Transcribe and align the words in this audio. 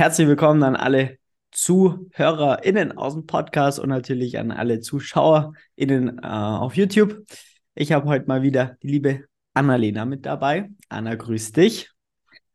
Herzlich 0.00 0.28
willkommen 0.28 0.62
an 0.62 0.76
alle 0.76 1.18
ZuhörerInnen 1.52 2.96
aus 2.96 3.12
dem 3.12 3.26
Podcast 3.26 3.78
und 3.78 3.90
natürlich 3.90 4.38
an 4.38 4.50
alle 4.50 4.80
ZuschauerInnen 4.80 6.20
äh, 6.22 6.26
auf 6.26 6.74
YouTube. 6.74 7.26
Ich 7.74 7.92
habe 7.92 8.08
heute 8.08 8.24
mal 8.24 8.40
wieder 8.40 8.78
die 8.82 8.88
liebe 8.88 9.24
Annalena 9.52 10.06
mit 10.06 10.24
dabei. 10.24 10.70
Anna, 10.88 11.16
grüß 11.16 11.52
dich. 11.52 11.90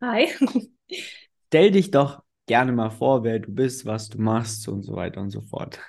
Hi. 0.02 0.28
Stell 1.46 1.70
dich 1.70 1.92
doch 1.92 2.24
gerne 2.48 2.72
mal 2.72 2.90
vor, 2.90 3.24
wer 3.24 3.38
du 3.38 3.52
bist, 3.52 3.86
was 3.86 4.10
du 4.10 4.20
machst 4.20 4.68
und 4.68 4.82
so 4.82 4.96
weiter 4.96 5.22
und 5.22 5.30
so 5.30 5.42
fort. 5.42 5.80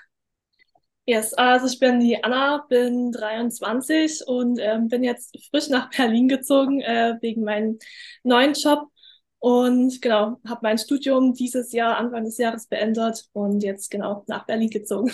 Yes, 1.06 1.32
also 1.32 1.68
ich 1.68 1.78
bin 1.78 2.00
die 2.00 2.22
Anna, 2.22 2.66
bin 2.68 3.12
23 3.12 4.26
und 4.26 4.58
ähm, 4.60 4.88
bin 4.88 5.02
jetzt 5.02 5.34
frisch 5.48 5.70
nach 5.70 5.88
Berlin 5.88 6.28
gezogen 6.28 6.82
äh, 6.82 7.14
wegen 7.22 7.44
meinem 7.44 7.78
neuen 8.24 8.52
Job 8.52 8.90
und 9.38 10.00
genau, 10.00 10.38
habe 10.46 10.60
mein 10.62 10.78
Studium 10.78 11.34
dieses 11.34 11.72
Jahr, 11.72 11.96
Anfang 11.98 12.24
des 12.24 12.38
Jahres 12.38 12.66
beendet 12.66 13.24
und 13.32 13.62
jetzt 13.62 13.90
genau 13.90 14.24
nach 14.26 14.46
Berlin 14.46 14.70
gezogen. 14.70 15.12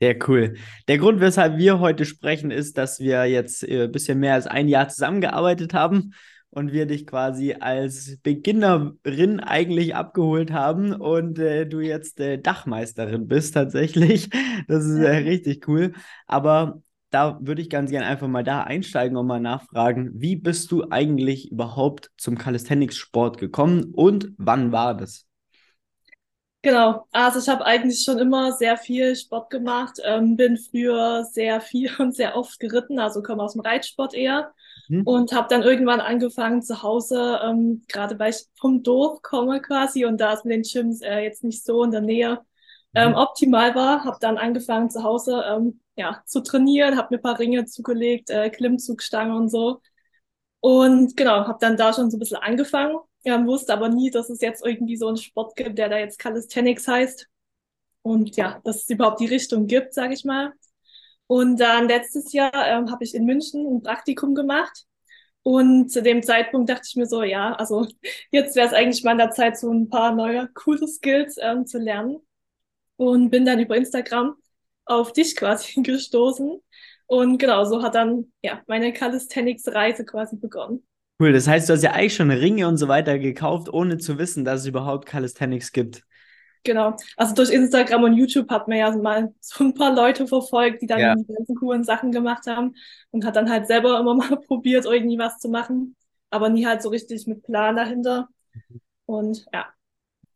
Sehr 0.00 0.16
cool. 0.28 0.54
Der 0.88 0.98
Grund, 0.98 1.20
weshalb 1.20 1.56
wir 1.56 1.80
heute 1.80 2.04
sprechen, 2.04 2.50
ist, 2.50 2.76
dass 2.76 3.00
wir 3.00 3.24
jetzt 3.26 3.64
ein 3.64 3.70
äh, 3.70 3.88
bisschen 3.88 4.18
mehr 4.18 4.34
als 4.34 4.46
ein 4.46 4.68
Jahr 4.68 4.88
zusammengearbeitet 4.88 5.72
haben 5.72 6.12
und 6.50 6.72
wir 6.72 6.86
dich 6.86 7.06
quasi 7.06 7.54
als 7.58 8.18
Beginnerin 8.22 9.40
eigentlich 9.40 9.94
abgeholt 9.94 10.52
haben 10.52 10.92
und 10.92 11.38
äh, 11.38 11.66
du 11.66 11.80
jetzt 11.80 12.20
äh, 12.20 12.38
Dachmeisterin 12.38 13.26
bist 13.26 13.54
tatsächlich. 13.54 14.30
Das 14.68 14.84
ist 14.84 14.98
äh, 14.98 15.16
richtig 15.16 15.68
cool. 15.68 15.92
Aber 16.26 16.82
da 17.14 17.38
würde 17.40 17.62
ich 17.62 17.70
ganz 17.70 17.92
gerne 17.92 18.06
einfach 18.06 18.26
mal 18.26 18.42
da 18.42 18.62
einsteigen 18.64 19.16
und 19.16 19.28
mal 19.28 19.38
nachfragen, 19.38 20.10
wie 20.14 20.34
bist 20.34 20.72
du 20.72 20.84
eigentlich 20.90 21.52
überhaupt 21.52 22.10
zum 22.16 22.36
Calisthenics-Sport 22.36 23.38
gekommen 23.38 23.92
und 23.94 24.32
wann 24.36 24.72
war 24.72 24.96
das? 24.96 25.26
Genau, 26.62 27.06
also 27.12 27.38
ich 27.38 27.48
habe 27.48 27.66
eigentlich 27.66 28.02
schon 28.04 28.18
immer 28.18 28.52
sehr 28.52 28.76
viel 28.76 29.14
Sport 29.14 29.50
gemacht, 29.50 30.00
ähm, 30.02 30.36
bin 30.36 30.56
früher 30.56 31.24
sehr 31.24 31.60
viel 31.60 31.90
und 31.98 32.16
sehr 32.16 32.36
oft 32.36 32.58
geritten, 32.58 32.98
also 32.98 33.22
komme 33.22 33.44
aus 33.44 33.52
dem 33.52 33.60
Reitsport 33.60 34.14
eher 34.14 34.52
mhm. 34.88 35.02
und 35.02 35.32
habe 35.32 35.46
dann 35.48 35.62
irgendwann 35.62 36.00
angefangen 36.00 36.62
zu 36.62 36.82
Hause, 36.82 37.38
ähm, 37.44 37.82
gerade 37.86 38.18
weil 38.18 38.30
ich 38.30 38.46
vom 38.58 38.82
Dorf 38.82 39.22
komme 39.22 39.60
quasi 39.60 40.04
und 40.04 40.20
da 40.20 40.32
ist 40.32 40.44
mit 40.44 40.56
den 40.56 40.62
Gyms 40.62 41.00
äh, 41.00 41.20
jetzt 41.20 41.44
nicht 41.44 41.64
so 41.64 41.84
in 41.84 41.92
der 41.92 42.00
Nähe 42.00 42.40
ähm, 42.94 43.10
mhm. 43.10 43.16
optimal 43.16 43.74
war, 43.74 44.04
habe 44.04 44.18
dann 44.20 44.38
angefangen 44.38 44.90
zu 44.90 45.02
Hause 45.02 45.44
ähm, 45.48 45.80
ja, 45.96 46.22
zu 46.26 46.42
trainieren, 46.42 46.96
habe 46.96 47.08
mir 47.10 47.18
ein 47.18 47.22
paar 47.22 47.38
Ringe 47.38 47.64
zugelegt, 47.66 48.30
äh, 48.30 48.50
Klimmzugstange 48.50 49.34
und 49.36 49.48
so 49.48 49.80
und 50.60 51.16
genau, 51.16 51.46
habe 51.46 51.58
dann 51.60 51.76
da 51.76 51.92
schon 51.92 52.10
so 52.10 52.16
ein 52.16 52.20
bisschen 52.20 52.38
angefangen 52.38 52.98
ja, 53.24 53.44
wusste 53.46 53.72
aber 53.72 53.88
nie, 53.88 54.10
dass 54.10 54.30
es 54.30 54.40
jetzt 54.40 54.64
irgendwie 54.64 54.96
so 54.96 55.08
einen 55.08 55.16
Sport 55.16 55.56
gibt, 55.56 55.78
der 55.78 55.88
da 55.88 55.98
jetzt 55.98 56.18
Calisthenics 56.18 56.86
heißt. 56.86 57.28
Und 58.02 58.36
ja, 58.36 58.60
dass 58.64 58.82
es 58.82 58.90
überhaupt 58.90 59.20
die 59.20 59.26
Richtung 59.26 59.66
gibt, 59.66 59.94
sage 59.94 60.14
ich 60.14 60.24
mal. 60.24 60.52
Und 61.26 61.58
dann 61.58 61.88
letztes 61.88 62.32
Jahr 62.34 62.52
ähm, 62.54 62.90
habe 62.90 63.02
ich 63.04 63.14
in 63.14 63.24
München 63.24 63.66
ein 63.66 63.82
Praktikum 63.82 64.34
gemacht. 64.34 64.84
Und 65.42 65.90
zu 65.90 66.02
dem 66.02 66.22
Zeitpunkt 66.22 66.70
dachte 66.70 66.86
ich 66.86 66.96
mir 66.96 67.06
so, 67.06 67.22
ja, 67.22 67.54
also 67.54 67.86
jetzt 68.30 68.56
wäre 68.56 68.66
es 68.68 68.74
eigentlich 68.74 69.04
mal 69.04 69.12
an 69.12 69.18
der 69.18 69.30
Zeit, 69.30 69.58
so 69.58 69.70
ein 69.70 69.88
paar 69.88 70.14
neue, 70.14 70.48
coole 70.54 70.86
Skills 70.86 71.36
ähm, 71.40 71.66
zu 71.66 71.78
lernen. 71.78 72.18
Und 72.96 73.30
bin 73.30 73.44
dann 73.44 73.60
über 73.60 73.76
Instagram 73.76 74.36
auf 74.84 75.12
dich 75.12 75.36
quasi 75.36 75.80
gestoßen. 75.82 76.60
Und 77.06 77.38
genau, 77.38 77.64
so 77.64 77.82
hat 77.82 77.94
dann 77.94 78.32
ja 78.42 78.62
meine 78.66 78.92
Calisthenics-Reise 78.92 80.04
quasi 80.04 80.36
begonnen. 80.36 80.86
Cool, 81.20 81.32
das 81.32 81.46
heißt, 81.46 81.68
du 81.68 81.74
hast 81.74 81.82
ja 81.82 81.92
eigentlich 81.92 82.14
schon 82.14 82.30
Ringe 82.30 82.66
und 82.66 82.76
so 82.76 82.88
weiter 82.88 83.18
gekauft, 83.18 83.72
ohne 83.72 83.98
zu 83.98 84.18
wissen, 84.18 84.44
dass 84.44 84.62
es 84.62 84.66
überhaupt 84.66 85.06
Calisthenics 85.06 85.70
gibt. 85.72 86.02
Genau. 86.64 86.96
Also 87.16 87.34
durch 87.34 87.50
Instagram 87.50 88.04
und 88.04 88.14
YouTube 88.14 88.50
hat 88.50 88.68
man 88.68 88.78
ja 88.78 88.90
mal 88.96 89.32
so 89.40 89.64
ein 89.64 89.74
paar 89.74 89.94
Leute 89.94 90.26
verfolgt, 90.26 90.80
die 90.80 90.86
dann 90.86 90.98
ja. 90.98 91.14
die 91.14 91.26
ganzen 91.26 91.56
coolen 91.56 91.84
Sachen 91.84 92.10
gemacht 92.10 92.46
haben 92.46 92.74
und 93.10 93.24
hat 93.24 93.36
dann 93.36 93.50
halt 93.50 93.66
selber 93.66 94.00
immer 94.00 94.14
mal 94.14 94.36
probiert, 94.38 94.86
irgendwie 94.86 95.18
was 95.18 95.38
zu 95.38 95.48
machen, 95.48 95.94
aber 96.30 96.48
nie 96.48 96.66
halt 96.66 96.82
so 96.82 96.88
richtig 96.88 97.26
mit 97.26 97.42
Plan 97.42 97.76
dahinter. 97.76 98.28
Und 99.04 99.44
ja. 99.52 99.66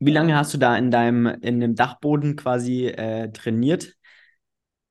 Wie 0.00 0.12
lange 0.12 0.36
hast 0.36 0.54
du 0.54 0.58
da 0.58 0.76
in 0.76 0.90
deinem, 0.90 1.26
in 1.26 1.60
dem 1.60 1.74
Dachboden 1.74 2.36
quasi 2.36 2.86
äh, 2.86 3.30
trainiert, 3.32 3.96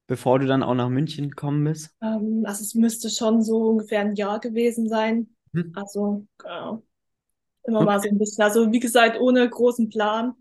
bevor 0.07 0.39
du 0.39 0.47
dann 0.47 0.63
auch 0.63 0.73
nach 0.73 0.89
München 0.89 1.29
gekommen 1.29 1.63
bist? 1.63 1.95
Ähm, 2.01 2.43
also 2.45 2.61
es 2.63 2.75
müsste 2.75 3.09
schon 3.09 3.41
so 3.41 3.69
ungefähr 3.69 4.01
ein 4.01 4.15
Jahr 4.15 4.39
gewesen 4.39 4.89
sein. 4.89 5.29
Hm. 5.53 5.71
Also, 5.75 6.25
genau. 6.37 6.83
Immer 7.63 7.79
okay. 7.79 7.85
mal 7.85 8.01
so 8.01 8.09
ein 8.09 8.17
bisschen. 8.17 8.43
Also, 8.43 8.71
wie 8.71 8.79
gesagt, 8.79 9.19
ohne 9.19 9.49
großen 9.49 9.89
Plan. 9.89 10.33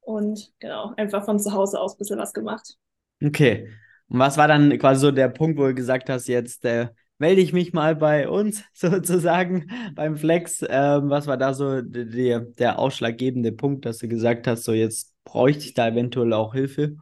Und 0.00 0.52
genau, 0.58 0.92
einfach 0.96 1.24
von 1.24 1.38
zu 1.38 1.52
Hause 1.52 1.80
aus 1.80 1.94
ein 1.94 1.98
bisschen 1.98 2.18
was 2.18 2.34
gemacht. 2.34 2.76
Okay. 3.22 3.68
Und 4.08 4.18
was 4.18 4.36
war 4.36 4.48
dann 4.48 4.78
quasi 4.78 5.00
so 5.00 5.10
der 5.10 5.28
Punkt, 5.28 5.58
wo 5.58 5.66
du 5.66 5.74
gesagt 5.74 6.10
hast, 6.10 6.26
jetzt 6.26 6.64
äh, 6.66 6.88
melde 7.18 7.40
ich 7.40 7.52
mich 7.52 7.72
mal 7.72 7.96
bei 7.96 8.28
uns 8.28 8.64
sozusagen 8.72 9.70
beim 9.94 10.16
Flex? 10.16 10.64
Ähm, 10.68 11.10
was 11.10 11.26
war 11.26 11.36
da 11.36 11.54
so 11.54 11.80
der, 11.82 12.40
der 12.40 12.78
ausschlaggebende 12.78 13.52
Punkt, 13.52 13.84
dass 13.86 13.98
du 13.98 14.08
gesagt 14.08 14.46
hast, 14.46 14.64
so 14.64 14.72
jetzt 14.72 15.14
bräuchte 15.24 15.64
ich 15.64 15.74
da 15.74 15.88
eventuell 15.88 16.32
auch 16.32 16.54
Hilfe? 16.54 16.96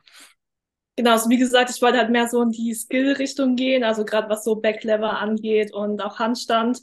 Genau, 0.96 1.12
also 1.12 1.30
wie 1.30 1.38
gesagt, 1.38 1.70
ich 1.70 1.80
wollte 1.80 1.98
halt 1.98 2.10
mehr 2.10 2.28
so 2.28 2.42
in 2.42 2.50
die 2.50 2.74
Skill-Richtung 2.74 3.56
gehen, 3.56 3.82
also 3.82 4.04
gerade 4.04 4.28
was 4.28 4.44
so 4.44 4.56
Backlever 4.56 5.18
angeht 5.18 5.72
und 5.72 6.02
auch 6.02 6.18
Handstand 6.18 6.80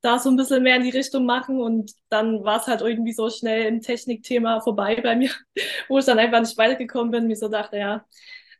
da 0.00 0.18
so 0.20 0.30
ein 0.30 0.36
bisschen 0.36 0.62
mehr 0.62 0.76
in 0.76 0.84
die 0.84 0.90
Richtung 0.90 1.26
machen 1.26 1.60
und 1.60 1.92
dann 2.08 2.44
war 2.44 2.60
es 2.60 2.68
halt 2.68 2.82
irgendwie 2.82 3.12
so 3.12 3.28
schnell 3.30 3.66
im 3.66 3.80
Technikthema 3.80 4.60
vorbei 4.60 5.00
bei 5.00 5.16
mir, 5.16 5.30
wo 5.88 5.98
ich 5.98 6.04
dann 6.04 6.20
einfach 6.20 6.38
nicht 6.40 6.56
weitergekommen 6.56 7.10
bin, 7.10 7.26
mir 7.26 7.34
so 7.36 7.48
dachte, 7.48 7.78
ja, 7.78 8.04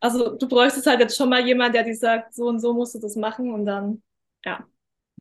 also 0.01 0.37
du 0.37 0.49
bräuchtest 0.49 0.87
halt 0.87 0.99
jetzt 1.01 1.17
schon 1.17 1.29
mal 1.29 1.47
jemand, 1.47 1.75
der 1.77 1.85
dir 1.85 1.97
sagt, 1.97 2.35
so 2.35 2.47
und 2.49 2.59
so 2.61 2.75
musst 2.75 2.95
du 2.97 2.99
das 2.99 3.15
machen 3.17 3.53
und 3.53 3.67
dann, 3.67 4.03
ja. 4.45 4.65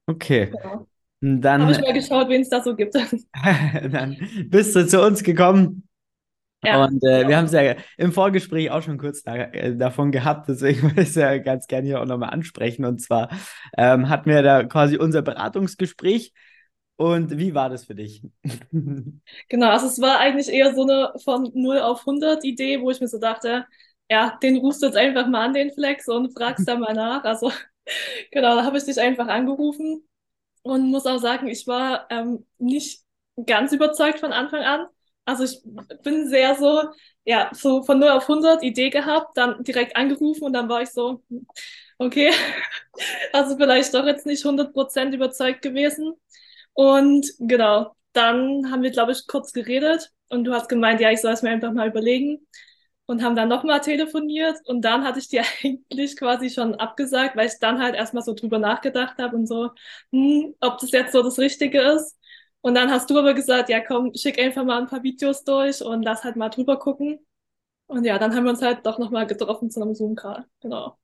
Okay. 0.06 0.52
Genau. 0.52 0.88
Dann 1.20 1.64
habe 1.64 1.72
ich 1.72 1.82
mal 1.82 1.94
geschaut, 1.94 2.30
wen 2.30 2.42
es 2.42 2.50
da 2.50 2.62
so 2.62 2.76
gibt. 2.76 2.94
dann 3.92 4.18
bist 4.50 4.76
du 4.76 4.88
zu 4.88 5.02
uns 5.02 5.24
gekommen 5.24 5.88
ja. 6.64 6.84
Und 6.84 7.04
äh, 7.04 7.28
wir 7.28 7.38
haben 7.38 7.46
es 7.46 7.52
ja 7.52 7.76
im 7.98 8.12
Vorgespräch 8.12 8.72
auch 8.72 8.82
schon 8.82 8.98
kurz 8.98 9.22
da, 9.22 9.36
äh, 9.36 9.76
davon 9.76 10.12
gehabt, 10.12 10.50
deswegen 10.50 10.82
würde 10.84 11.02
ich 11.02 11.10
es 11.10 11.16
ja 11.16 11.38
ganz 11.38 11.68
gerne 11.68 11.88
hier 11.88 12.02
auch 12.02 12.06
nochmal 12.06 12.32
ansprechen. 12.32 12.86
Und 12.86 13.02
zwar 13.02 13.30
ähm, 13.78 14.10
hatten 14.10 14.30
wir 14.30 14.42
da 14.42 14.64
quasi 14.64 14.98
unser 14.98 15.22
Beratungsgespräch. 15.22 16.34
Und 16.96 17.38
wie 17.38 17.54
war 17.54 17.70
das 17.70 17.86
für 17.86 17.94
dich? 17.94 18.24
genau, 18.72 19.70
also 19.70 19.86
es 19.86 20.02
war 20.02 20.20
eigentlich 20.20 20.50
eher 20.50 20.74
so 20.74 20.82
eine 20.82 21.14
von 21.24 21.52
0 21.54 21.80
auf 21.80 22.00
100 22.00 22.44
Idee, 22.44 22.82
wo 22.82 22.90
ich 22.90 23.00
mir 23.00 23.08
so 23.08 23.20
dachte, 23.20 23.68
ja, 24.10 24.38
den 24.42 24.58
rufst 24.58 24.82
du 24.82 24.88
jetzt 24.88 24.98
einfach 24.98 25.28
mal 25.28 25.46
an, 25.46 25.54
den 25.54 25.72
Flex, 25.72 26.08
und 26.08 26.34
fragst 26.34 26.68
da 26.68 26.76
mal 26.76 26.94
nach. 26.94 27.24
Also 27.24 27.52
genau, 28.32 28.56
da 28.56 28.64
habe 28.66 28.78
ich 28.78 28.86
dich 28.86 29.00
einfach 29.00 29.28
angerufen 29.28 30.08
und 30.64 30.90
muss 30.92 31.06
auch 31.06 31.20
sagen, 31.20 31.48
ich 31.48 31.68
war 31.68 32.08
ähm, 32.12 32.46
nicht 32.58 33.02
ganz 33.46 33.72
überzeugt 33.74 34.20
von 34.20 34.34
Anfang 34.34 34.62
an. 34.64 34.88
Also 35.26 35.44
ich 35.44 35.62
bin 36.04 36.28
sehr 36.30 36.56
so, 36.56 36.84
ja, 37.26 37.50
so 37.54 37.84
von 37.84 38.00
0 38.00 38.10
auf 38.10 38.28
100 38.28 38.64
Idee 38.64 38.90
gehabt, 38.90 39.38
dann 39.38 39.64
direkt 39.64 39.96
angerufen 39.98 40.44
und 40.46 40.54
dann 40.54 40.70
war 40.70 40.82
ich 40.82 40.90
so, 40.90 41.24
okay, 41.98 42.32
also 43.34 43.58
vielleicht 43.58 43.94
doch 43.94 44.06
jetzt 44.06 44.26
nicht 44.26 44.44
100% 44.46 45.14
überzeugt 45.16 45.62
gewesen. 45.62 46.14
Und 46.74 47.28
genau, 47.40 47.96
dann 48.14 48.72
haben 48.72 48.84
wir, 48.84 48.92
glaube 48.92 49.12
ich, 49.12 49.28
kurz 49.28 49.52
geredet 49.54 50.12
und 50.30 50.44
du 50.46 50.54
hast 50.54 50.70
gemeint, 50.70 51.02
ja, 51.02 51.12
ich 51.12 51.22
soll 51.22 51.34
es 51.34 51.42
mir 51.42 51.50
einfach 51.52 51.74
mal 51.74 51.88
überlegen 51.90 52.48
und 53.08 53.24
haben 53.24 53.36
dann 53.36 53.50
nochmal 53.50 53.82
telefoniert 53.82 54.58
und 54.66 54.82
dann 54.84 55.04
hatte 55.04 55.20
ich 55.20 55.30
dir 55.30 55.44
eigentlich 55.64 56.18
quasi 56.18 56.50
schon 56.50 56.76
abgesagt, 56.76 57.36
weil 57.36 57.48
ich 57.48 57.60
dann 57.60 57.82
halt 57.82 57.96
erstmal 57.96 58.24
so 58.24 58.34
drüber 58.36 58.60
nachgedacht 58.60 59.18
habe 59.18 59.36
und 59.36 59.48
so, 59.48 59.72
hm, 60.12 60.56
ob 60.62 60.78
das 60.80 60.92
jetzt 60.92 61.14
so 61.14 61.24
das 61.24 61.40
Richtige 61.40 61.82
ist. 61.82 62.16
Und 62.62 62.76
dann 62.76 62.92
hast 62.92 63.10
du 63.10 63.18
aber 63.18 63.34
gesagt, 63.34 63.70
ja 63.70 63.80
komm, 63.80 64.14
schick 64.14 64.40
einfach 64.40 64.66
mal 64.66 64.80
ein 64.82 64.88
paar 64.88 65.04
Videos 65.04 65.44
durch 65.44 65.82
und 65.82 66.04
lass 66.04 66.24
halt 66.24 66.36
mal 66.36 66.50
drüber 66.50 66.78
gucken. 66.78 67.20
Und 67.88 68.04
ja, 68.06 68.20
dann 68.20 68.36
haben 68.36 68.44
wir 68.44 68.52
uns 68.52 68.62
halt 68.62 68.86
doch 68.86 69.00
nochmal 69.00 69.26
getroffen 69.26 69.70
zu 69.72 69.82
einem 69.82 69.96
Zoom-Call. 69.96 70.46
Genau. 70.62 70.98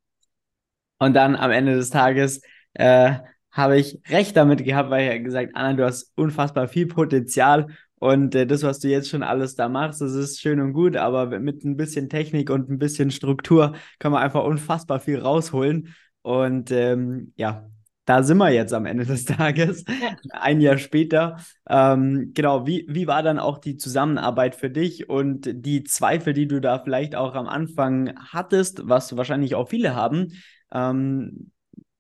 Und 1.00 1.14
dann 1.14 1.36
am 1.36 1.52
Ende 1.52 1.76
des 1.76 1.90
Tages 1.90 2.42
äh, 2.74 3.14
habe 3.52 3.78
ich 3.78 4.02
recht 4.10 4.36
damit 4.36 4.66
gehabt, 4.66 4.90
weil 4.90 5.04
ich 5.04 5.14
ja 5.14 5.24
gesagt, 5.24 5.52
Anna, 5.56 5.74
du 5.74 5.86
hast 5.86 6.12
unfassbar 6.18 6.68
viel 6.68 6.88
Potenzial 6.88 7.68
und 8.04 8.36
äh, 8.36 8.46
das, 8.46 8.64
was 8.64 8.80
du 8.80 8.90
jetzt 8.90 9.08
schon 9.08 9.24
alles 9.24 9.56
da 9.56 9.70
machst, 9.70 10.02
das 10.02 10.12
ist 10.12 10.42
schön 10.42 10.60
und 10.60 10.74
gut, 10.74 10.98
aber 10.98 11.40
mit 11.40 11.64
ein 11.64 11.78
bisschen 11.78 12.10
Technik 12.10 12.50
und 12.50 12.70
ein 12.70 12.78
bisschen 12.78 13.12
Struktur 13.12 13.76
kann 13.98 14.12
man 14.12 14.22
einfach 14.22 14.44
unfassbar 14.44 15.00
viel 15.00 15.20
rausholen. 15.20 15.96
Und 16.22 16.70
ähm, 16.72 17.32
ja, 17.38 17.70
da 18.04 18.22
sind 18.24 18.40
wir 18.40 18.50
jetzt 18.50 18.74
am 18.74 18.86
Ende 18.86 19.06
des 19.06 19.24
Tages, 19.24 19.86
ein 20.32 20.60
Jahr 20.60 20.80
später. 20.80 21.38
Ähm, 21.70 22.32
genau, 22.34 22.68
wie, 22.68 22.86
wie 22.90 23.08
war 23.08 23.24
dann 23.24 23.40
auch 23.40 23.58
die 23.58 23.78
Zusammenarbeit 23.78 24.56
für 24.56 24.70
dich 24.70 25.08
und 25.08 25.48
die 25.66 25.86
Zweifel, 25.86 26.34
die 26.34 26.50
du 26.50 26.60
da 26.60 26.80
vielleicht 26.80 27.16
auch 27.16 27.36
am 27.36 27.48
Anfang 27.48 28.14
hattest, 28.18 28.82
was 28.84 29.16
wahrscheinlich 29.16 29.56
auch 29.56 29.70
viele 29.70 29.96
haben? 29.96 30.34
Ähm, 30.74 31.52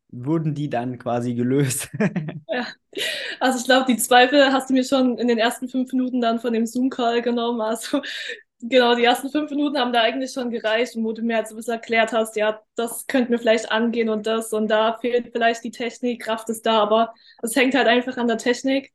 wurden 0.09 0.53
die 0.53 0.69
dann 0.69 1.00
quasi 1.00 1.33
gelöst? 1.33 1.88
ja, 2.50 2.65
also 3.39 3.59
ich 3.59 3.65
glaube, 3.65 3.85
die 3.91 3.97
Zweifel 3.97 4.51
hast 4.51 4.69
du 4.69 4.74
mir 4.74 4.83
schon 4.83 5.18
in 5.18 5.27
den 5.27 5.38
ersten 5.38 5.68
fünf 5.68 5.91
Minuten 5.94 6.21
dann 6.21 6.39
von 6.39 6.53
dem 6.53 6.65
Zoom-Call 6.65 7.21
genommen. 7.21 7.62
Also 7.62 8.01
genau, 8.62 8.95
die 8.95 9.03
ersten 9.03 9.30
fünf 9.30 9.50
Minuten 9.51 9.77
haben 9.77 9.94
da 9.94 10.01
eigentlich 10.01 10.31
schon 10.33 10.50
gereicht, 10.50 10.94
wo 10.97 11.12
du 11.13 11.21
mir 11.21 11.38
halt 11.38 11.47
so 11.47 11.56
ein 11.56 11.57
bisschen 11.57 11.74
erklärt 11.74 12.13
hast, 12.13 12.35
ja, 12.35 12.62
das 12.75 13.07
könnte 13.07 13.31
mir 13.31 13.39
vielleicht 13.39 13.71
angehen 13.71 14.09
und 14.09 14.25
das 14.27 14.53
und 14.53 14.68
da 14.69 14.97
fehlt 15.00 15.31
vielleicht 15.33 15.63
die 15.63 15.71
Technik, 15.71 16.21
Kraft 16.24 16.50
ist 16.50 16.65
da, 16.65 16.80
aber 16.81 17.13
es 17.41 17.56
hängt 17.56 17.75
halt 17.75 17.88
einfach 17.88 18.18
an 18.18 18.27
der 18.27 18.38
Technik. 18.38 18.91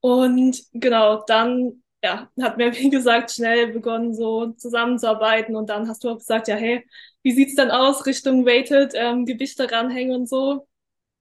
Und 0.00 0.62
genau, 0.72 1.24
dann 1.26 1.82
ja, 2.02 2.30
hat 2.40 2.56
mir, 2.58 2.72
wie 2.76 2.90
gesagt, 2.90 3.32
schnell 3.32 3.72
begonnen, 3.72 4.14
so 4.14 4.52
zusammenzuarbeiten. 4.52 5.56
Und 5.56 5.70
dann 5.70 5.88
hast 5.88 6.04
du 6.04 6.10
auch 6.10 6.18
gesagt, 6.18 6.48
ja, 6.48 6.56
hey, 6.56 6.86
wie 7.22 7.32
sieht's 7.32 7.54
denn 7.56 7.70
aus 7.70 8.06
Richtung 8.06 8.46
Weighted, 8.46 8.92
ähm, 8.94 9.26
Gewichte 9.26 9.70
ranhängen 9.70 10.14
und 10.14 10.28
so? 10.28 10.66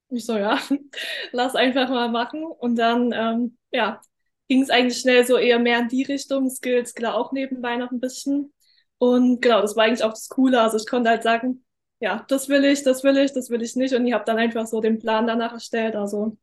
Ich 0.10 0.26
so, 0.26 0.38
ja, 0.38 0.60
lass 1.32 1.56
einfach 1.56 1.90
mal 1.90 2.10
machen. 2.10 2.44
Und 2.46 2.76
dann, 2.78 3.12
ähm, 3.14 3.58
ja, 3.72 4.02
ging 4.48 4.62
es 4.62 4.70
eigentlich 4.70 5.00
schnell 5.00 5.26
so 5.26 5.38
eher 5.38 5.60
mehr 5.60 5.80
in 5.80 5.88
die 5.88 6.04
Richtung, 6.04 6.50
Skills, 6.50 6.94
klar 6.94 7.16
auch 7.16 7.32
nebenbei 7.32 7.76
noch 7.78 7.92
ein 7.92 8.00
bisschen. 8.00 8.54
Und 8.98 9.42
genau, 9.42 9.62
das 9.62 9.76
war 9.76 9.86
eigentlich 9.86 10.04
auch 10.04 10.12
das 10.14 10.30
Coole. 10.30 10.62
Also 10.62 10.78
ich 10.78 10.88
konnte 10.88 11.10
halt 11.10 11.24
sagen, 11.24 11.66
ja, 12.00 12.26
das 12.28 12.50
will 12.50 12.64
ich, 12.66 12.84
das 12.84 13.04
will 13.04 13.18
ich, 13.18 13.34
das 13.34 13.50
will 13.50 13.62
ich 13.62 13.76
nicht. 13.76 13.94
Und 13.94 14.06
ich 14.06 14.14
habe 14.14 14.26
dann 14.26 14.38
einfach 14.38 14.68
so 14.68 14.82
den 14.82 15.00
Plan 15.00 15.28
danach 15.28 15.54
erstellt. 15.54 15.96
Also 15.96 16.38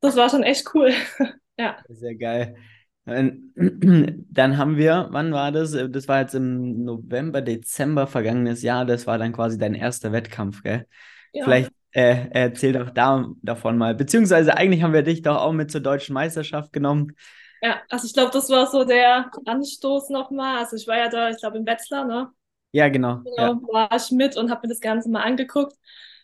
das 0.00 0.16
war 0.16 0.28
schon 0.28 0.42
echt 0.42 0.74
cool. 0.74 0.92
ja. 1.58 1.76
Sehr 1.88 2.14
geil. 2.16 2.56
Dann 3.06 4.58
haben 4.58 4.76
wir, 4.76 5.06
wann 5.10 5.32
war 5.32 5.52
das? 5.52 5.76
Das 5.90 6.08
war 6.08 6.22
jetzt 6.22 6.34
im 6.34 6.82
November, 6.84 7.40
Dezember 7.40 8.08
vergangenes 8.08 8.62
Jahr. 8.62 8.84
Das 8.84 9.06
war 9.06 9.16
dann 9.16 9.32
quasi 9.32 9.58
dein 9.58 9.74
erster 9.74 10.10
Wettkampf, 10.10 10.64
gell? 10.64 10.86
Ja. 11.32 11.44
Vielleicht 11.44 11.70
äh, 11.96 12.28
erzähl 12.30 12.74
doch 12.74 12.90
da, 12.90 13.26
davon 13.42 13.78
mal. 13.78 13.94
Beziehungsweise 13.94 14.54
eigentlich 14.54 14.82
haben 14.82 14.92
wir 14.92 15.02
dich 15.02 15.22
doch 15.22 15.36
auch 15.36 15.52
mit 15.52 15.70
zur 15.70 15.80
deutschen 15.80 16.12
Meisterschaft 16.12 16.70
genommen. 16.70 17.16
Ja, 17.62 17.80
also 17.88 18.06
ich 18.06 18.12
glaube, 18.12 18.30
das 18.32 18.50
war 18.50 18.66
so 18.66 18.84
der 18.84 19.30
Anstoß 19.46 20.10
nochmal. 20.10 20.58
Also 20.58 20.76
ich 20.76 20.86
war 20.86 20.98
ja 20.98 21.08
da, 21.08 21.30
ich 21.30 21.38
glaube, 21.38 21.56
in 21.56 21.64
Wetzlar, 21.64 22.04
ne? 22.04 22.30
Ja, 22.72 22.90
genau. 22.90 23.22
Genau, 23.24 23.36
ja. 23.38 23.60
war 23.72 23.96
ich 23.96 24.10
mit 24.10 24.36
und 24.36 24.50
habe 24.50 24.66
mir 24.66 24.74
das 24.74 24.80
Ganze 24.80 25.08
mal 25.08 25.22
angeguckt 25.22 25.72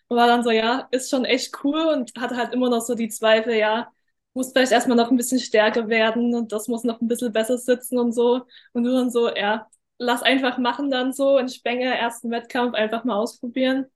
und 0.09 0.17
war 0.19 0.27
dann 0.27 0.45
so, 0.45 0.51
ja, 0.51 0.89
ist 0.91 1.09
schon 1.09 1.25
echt 1.25 1.65
cool 1.65 1.81
und 1.87 2.13
hatte 2.21 2.37
halt 2.37 2.53
immer 2.53 2.69
noch 2.69 2.83
so 2.83 2.95
die 2.95 3.09
Zweifel, 3.09 3.55
ja, 3.55 3.91
muss 4.35 4.53
vielleicht 4.53 4.73
erstmal 4.73 4.99
noch 4.99 5.11
ein 5.11 5.17
bisschen 5.17 5.41
stärker 5.41 5.89
werden 5.89 6.35
und 6.35 6.53
das 6.53 6.69
muss 6.69 6.85
noch 6.85 7.01
ein 7.01 7.09
bisschen 7.09 7.33
besser 7.33 7.57
sitzen 7.57 7.99
und 7.99 8.13
so. 8.13 8.43
Und 8.75 8.85
du 8.85 8.93
dann 8.93 9.11
so, 9.11 9.35
ja, 9.35 9.69
lass 9.97 10.23
einfach 10.23 10.59
machen 10.59 10.91
dann 10.91 11.15
so 11.15 11.39
in 11.39 11.49
Spenge, 11.49 11.97
ersten 11.97 12.31
Wettkampf, 12.31 12.75
einfach 12.75 13.05
mal 13.05 13.17
ausprobieren. 13.17 13.87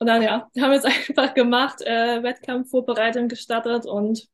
Und 0.00 0.06
dann, 0.06 0.22
ja, 0.22 0.48
haben 0.58 0.70
wir 0.70 0.78
es 0.78 0.84
einfach 1.08 1.34
gemacht, 1.34 1.82
äh, 1.82 2.22
Wettkampfvorbereitung 2.22 3.28
gestartet 3.28 3.84
und 3.86 4.26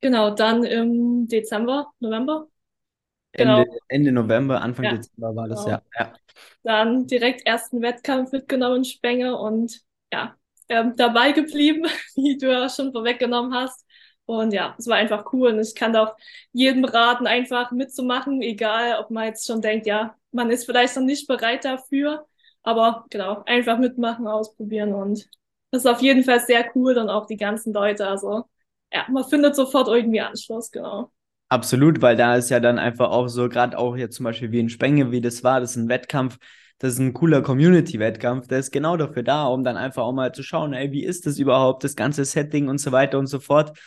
genau, 0.00 0.30
dann 0.30 0.62
im 0.62 1.26
Dezember, 1.26 1.92
November. 1.98 2.46
Genau. 3.32 3.58
Ende, 3.58 3.78
Ende 3.88 4.12
November, 4.12 4.62
Anfang 4.62 4.84
ja, 4.84 4.92
Dezember 4.92 5.34
war 5.34 5.48
das, 5.48 5.64
genau. 5.64 5.78
ja. 5.78 5.82
ja. 5.98 6.12
Dann 6.62 7.06
direkt 7.08 7.44
ersten 7.46 7.82
Wettkampf 7.82 8.30
mitgenommen, 8.30 8.84
Spenge 8.84 9.36
und 9.36 9.80
ja, 10.12 10.36
ähm, 10.68 10.94
dabei 10.96 11.32
geblieben, 11.32 11.84
wie 12.14 12.38
du 12.38 12.52
ja 12.52 12.68
schon 12.68 12.92
vorweggenommen 12.92 13.52
hast. 13.54 13.84
Und 14.24 14.52
ja, 14.52 14.76
es 14.78 14.86
war 14.86 14.98
einfach 14.98 15.32
cool 15.32 15.48
und 15.48 15.60
ich 15.60 15.74
kann 15.74 15.96
auch 15.96 16.14
jedem 16.52 16.84
raten, 16.84 17.26
einfach 17.26 17.72
mitzumachen, 17.72 18.40
egal 18.40 19.00
ob 19.00 19.10
man 19.10 19.24
jetzt 19.24 19.48
schon 19.48 19.60
denkt, 19.60 19.86
ja, 19.86 20.16
man 20.30 20.50
ist 20.52 20.64
vielleicht 20.64 20.94
noch 20.94 21.02
nicht 21.02 21.26
bereit 21.26 21.64
dafür, 21.64 22.24
aber 22.62 23.06
genau, 23.10 23.42
einfach 23.46 23.78
mitmachen, 23.78 24.26
ausprobieren 24.26 24.94
und 24.94 25.28
das 25.70 25.84
ist 25.84 25.90
auf 25.90 26.02
jeden 26.02 26.22
Fall 26.22 26.40
sehr 26.40 26.70
cool 26.74 26.98
und 26.98 27.08
auch 27.08 27.26
die 27.26 27.36
ganzen 27.36 27.72
Leute, 27.72 28.06
also 28.06 28.44
ja, 28.92 29.06
man 29.10 29.24
findet 29.24 29.56
sofort 29.56 29.88
irgendwie 29.88 30.20
Anschluss, 30.20 30.70
genau. 30.70 31.10
Absolut, 31.48 32.00
weil 32.00 32.16
da 32.16 32.36
ist 32.36 32.50
ja 32.50 32.60
dann 32.60 32.78
einfach 32.78 33.10
auch 33.10 33.28
so, 33.28 33.48
gerade 33.48 33.76
auch 33.78 33.96
jetzt 33.96 34.16
zum 34.16 34.24
Beispiel 34.24 34.52
wie 34.52 34.60
in 34.60 34.68
Spenge, 34.68 35.10
wie 35.10 35.20
das 35.20 35.44
war, 35.44 35.60
das 35.60 35.72
ist 35.72 35.76
ein 35.76 35.88
Wettkampf, 35.88 36.38
das 36.78 36.94
ist 36.94 36.98
ein 36.98 37.12
cooler 37.14 37.42
Community-Wettkampf, 37.42 38.48
der 38.48 38.58
ist 38.58 38.70
genau 38.70 38.96
dafür 38.96 39.22
da, 39.22 39.46
um 39.46 39.62
dann 39.62 39.76
einfach 39.76 40.02
auch 40.02 40.12
mal 40.12 40.32
zu 40.32 40.42
schauen, 40.42 40.72
ey, 40.72 40.92
wie 40.92 41.04
ist 41.04 41.26
das 41.26 41.38
überhaupt, 41.38 41.84
das 41.84 41.94
ganze 41.96 42.24
Setting 42.24 42.68
und 42.68 42.78
so 42.78 42.90
weiter 42.92 43.18
und 43.18 43.26
so 43.26 43.38
fort. 43.38 43.78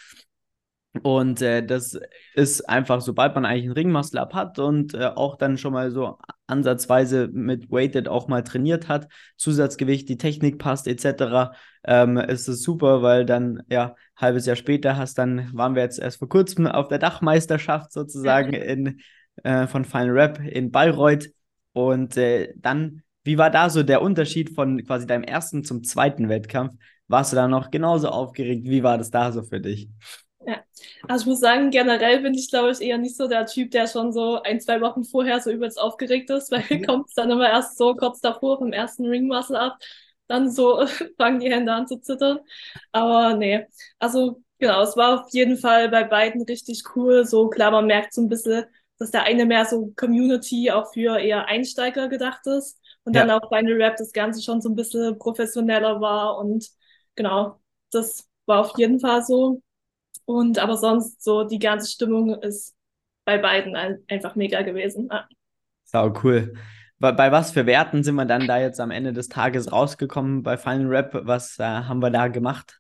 Und 1.04 1.42
äh, 1.42 1.66
das 1.66 2.00
ist 2.36 2.62
einfach, 2.70 3.02
sobald 3.02 3.36
man 3.36 3.46
eigentlich 3.46 3.66
einen 3.66 3.74
Ringmuscle 3.74 4.22
Up 4.22 4.34
hat 4.34 4.60
und 4.60 4.94
äh, 4.94 5.08
auch 5.08 5.36
dann 5.36 5.58
schon 5.58 5.74
mal 5.74 5.92
so 5.92 6.18
ansatzweise 6.48 7.30
mit 7.32 7.72
Weighted 7.72 8.08
auch 8.08 8.28
mal 8.28 8.44
trainiert 8.44 8.88
hat, 8.88 9.08
Zusatzgewicht, 9.38 10.08
die 10.10 10.18
Technik 10.18 10.60
passt 10.60 10.88
etc., 10.88 11.52
ähm, 11.84 12.18
ist 12.18 12.48
es 12.48 12.62
super, 12.62 13.02
weil 13.02 13.26
dann 13.26 13.64
ja 13.70 13.96
halbes 14.16 14.46
Jahr 14.46 14.56
später 14.56 14.98
hast 14.98 15.18
dann 15.18 15.50
waren 15.54 15.76
wir 15.76 15.84
jetzt 15.84 16.00
erst 16.00 16.20
vor 16.20 16.30
kurzem 16.30 16.68
auf 16.68 16.88
der 16.88 17.00
Dachmeisterschaft 17.00 17.92
sozusagen 17.92 18.54
in 18.54 19.00
äh, 19.44 19.68
von 19.68 19.86
Final 19.86 20.12
Rap 20.12 20.40
in 20.40 20.72
Bayreuth 20.72 21.30
und 21.74 22.18
äh, 22.18 22.54
dann 22.58 23.02
wie 23.26 23.40
war 23.40 23.50
da 23.50 23.70
so 23.70 23.82
der 23.84 24.02
Unterschied 24.04 24.54
von 24.54 24.84
quasi 24.86 25.08
deinem 25.08 25.24
ersten 25.24 25.64
zum 25.64 25.84
zweiten 25.84 26.30
Wettkampf? 26.30 26.76
Warst 27.08 27.32
du 27.32 27.36
da 27.36 27.48
noch 27.48 27.72
genauso 27.72 28.10
aufgeregt? 28.10 28.66
Wie 28.66 28.84
war 28.84 29.00
das 29.00 29.10
da 29.10 29.32
so 29.32 29.42
für 29.44 29.60
dich? 29.60 29.90
Ja, 30.48 30.64
also 31.08 31.24
ich 31.24 31.28
muss 31.28 31.40
sagen, 31.40 31.72
generell 31.72 32.22
bin 32.22 32.36
ich, 32.36 32.50
glaube 32.52 32.70
ich, 32.72 32.80
eher 32.80 33.00
nicht 33.00 33.18
so 33.18 33.28
der 33.28 33.48
Typ, 33.48 33.72
der 33.72 33.88
schon 33.88 34.14
so 34.14 34.42
ein, 34.44 34.62
zwei 34.62 34.80
Wochen 34.80 35.04
vorher 35.04 35.40
so 35.42 35.50
übelst 35.52 35.80
aufgeregt 35.80 36.30
ist, 36.30 36.52
weil 36.52 36.64
mir 36.70 36.82
kommt 36.86 37.08
es 37.10 37.16
dann 37.16 37.32
immer 37.32 37.50
erst 37.50 37.78
so 37.78 37.96
kurz 37.96 38.20
davor 38.22 38.60
vom 38.60 38.72
ersten 38.72 39.06
Ring 39.08 39.28
Muscle 39.28 39.60
ab, 39.60 39.78
dann 40.28 40.52
so 40.52 40.86
fangen 41.18 41.40
die 41.40 41.52
Hände 41.52 41.74
an 41.74 41.88
zu 41.88 42.00
zittern. 42.00 42.40
Aber 42.92 43.36
nee, 43.36 43.66
also 43.98 44.44
genau, 44.60 44.84
es 44.84 44.96
war 44.96 45.22
auf 45.26 45.30
jeden 45.32 45.58
Fall 45.58 45.90
bei 45.90 46.04
beiden 46.04 46.44
richtig 46.44 46.84
cool. 46.96 47.26
So 47.26 47.50
klar, 47.50 47.72
man 47.72 47.88
merkt 47.88 48.14
so 48.14 48.22
ein 48.22 48.30
bisschen, 48.30 48.66
dass 49.00 49.10
der 49.12 49.24
eine 49.24 49.46
mehr 49.48 49.66
so 49.66 49.94
Community 49.96 50.70
auch 50.72 50.94
für 50.94 51.18
eher 51.20 51.48
Einsteiger 51.48 52.08
gedacht 52.08 52.46
ist 52.46 52.80
und 53.04 53.16
ja. 53.16 53.26
dann 53.26 53.32
auch 53.32 53.50
bei 53.50 53.58
einer 53.58 53.76
Rap 53.78 53.98
das 53.98 54.12
Ganze 54.14 54.44
schon 54.44 54.62
so 54.62 54.70
ein 54.70 54.76
bisschen 54.76 55.18
professioneller 55.18 56.00
war 56.02 56.38
und 56.38 56.70
genau, 57.16 57.60
das 57.92 58.28
war 58.46 58.60
auf 58.62 58.78
jeden 58.78 59.00
Fall 59.00 59.24
so. 59.26 59.62
Und 60.26 60.60
aber 60.60 60.78
sonst 60.78 61.24
so 61.24 61.44
die 61.44 61.60
ganze 61.60 61.92
Stimmung 61.92 62.42
ist 62.42 62.76
bei 63.26 63.38
beiden 63.38 63.76
ein, 63.76 64.04
einfach 64.08 64.36
mega 64.36 64.62
gewesen. 64.62 65.10
Ja. 65.12 65.28
Sau 65.84 66.14
cool. 66.24 66.54
Bei, 66.98 67.12
bei, 67.12 67.32
was 67.32 67.52
für 67.52 67.66
Werten 67.66 68.04
sind 68.04 68.16
wir 68.16 68.26
dann 68.26 68.48
da 68.48 68.58
jetzt 68.58 68.80
am 68.80 68.92
Ende 68.92 69.14
des 69.14 69.28
Tages 69.28 69.72
rausgekommen 69.72 70.44
bei 70.44 70.58
Final 70.58 70.88
Rap? 70.88 71.12
Was 71.26 71.60
äh, 71.60 71.64
haben 71.64 72.00
wir 72.00 72.10
da 72.10 72.28
gemacht? 72.28 72.80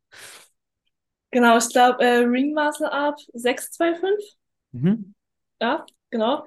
Genau, 1.31 1.57
ich 1.57 1.69
glaube 1.69 2.03
äh, 2.03 2.19
Ring 2.19 2.53
Muscle 2.53 2.91
Up 2.91 3.15
625. 3.33 4.37
Mhm. 4.71 5.13
Ja, 5.61 5.85
genau. 6.09 6.45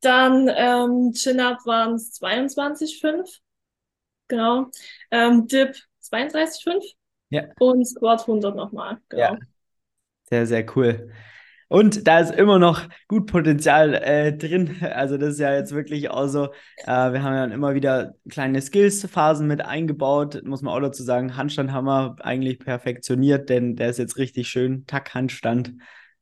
Dann 0.00 0.50
ähm, 0.54 1.12
Chin 1.12 1.40
Up 1.40 1.58
waren 1.66 1.94
es 1.94 2.18
22,5. 2.20 3.40
Genau. 4.28 4.70
Ähm, 5.10 5.46
Dip 5.46 5.76
32,5. 6.02 6.94
Ja. 7.28 7.44
Und 7.58 7.84
Squat 7.86 8.22
100 8.22 8.56
nochmal. 8.56 8.98
Genau. 9.10 9.22
Ja. 9.22 9.38
Sehr, 10.30 10.46
sehr 10.46 10.64
cool. 10.76 11.10
Und 11.72 12.08
da 12.08 12.18
ist 12.18 12.32
immer 12.34 12.58
noch 12.58 12.82
gut 13.06 13.28
Potenzial 13.30 13.94
äh, 13.94 14.36
drin. 14.36 14.76
Also 14.80 15.16
das 15.18 15.34
ist 15.34 15.38
ja 15.38 15.54
jetzt 15.54 15.72
wirklich 15.72 16.10
auch 16.10 16.26
so, 16.26 16.46
äh, 16.84 17.12
wir 17.12 17.22
haben 17.22 17.34
ja 17.34 17.44
immer 17.44 17.74
wieder 17.74 18.14
kleine 18.28 18.60
Skills-Phasen 18.60 19.46
mit 19.46 19.64
eingebaut. 19.64 20.42
Muss 20.44 20.62
man 20.62 20.74
auch 20.74 20.80
dazu 20.80 21.04
sagen, 21.04 21.36
Handstand 21.36 21.70
haben 21.70 21.84
wir 21.84 22.16
eigentlich 22.20 22.58
perfektioniert, 22.58 23.48
denn 23.48 23.76
der 23.76 23.90
ist 23.90 23.98
jetzt 23.98 24.18
richtig 24.18 24.48
schön. 24.48 24.84
Tack-Handstand, 24.88 25.74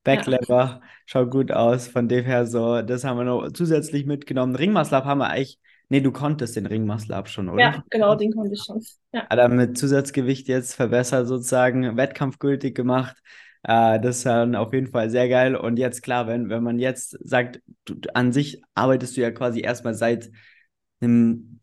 Backlever, 0.05 0.49
ja. 0.49 0.81
schaut 1.07 1.31
gut 1.31 1.51
aus. 1.51 1.89
Von 1.89 2.09
dem 2.09 2.27
her 2.27 2.47
so, 2.47 2.83
das 2.83 3.05
haben 3.05 3.17
wir 3.17 3.25
noch 3.25 3.51
zusätzlich 3.51 4.05
mitgenommen. 4.05 4.55
Ringmuscle 4.55 5.03
haben 5.03 5.19
wir 5.19 5.29
eigentlich, 5.29 5.59
nee, 5.89 6.03
du 6.03 6.13
konntest 6.13 6.57
den 6.57 6.67
Ringmuscle 6.67 7.23
schon, 7.25 7.49
oder? 7.49 7.63
Ja, 7.63 7.85
genau, 7.89 8.15
den 8.17 8.33
konnte 8.33 8.53
ich 8.53 8.63
schon. 8.63 8.85
Ja. 9.13 9.25
Aber 9.31 9.49
mit 9.49 9.79
Zusatzgewicht 9.79 10.47
jetzt 10.47 10.75
verbessert 10.75 11.27
sozusagen, 11.27 11.97
wettkampfgültig 11.97 12.75
gemacht. 12.75 13.17
Äh, 13.63 14.01
das 14.01 14.19
ist 14.19 14.27
dann 14.27 14.55
auf 14.55 14.73
jeden 14.73 14.89
Fall 14.89 15.11
sehr 15.11 15.29
geil. 15.29 15.57
Und 15.57 15.79
jetzt 15.79 16.03
klar, 16.03 16.27
wenn, 16.27 16.49
wenn 16.49 16.63
man 16.63 16.79
jetzt 16.79 17.19
sagt, 17.21 17.61
du, 17.85 17.97
an 18.15 18.33
sich 18.33 18.63
arbeitest 18.75 19.17
du 19.17 19.21
ja 19.21 19.31
quasi 19.31 19.61
erstmal 19.61 19.95
seit 19.95 20.31
einem 21.01 21.61